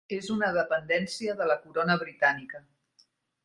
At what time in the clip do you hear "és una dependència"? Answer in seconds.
0.15-1.37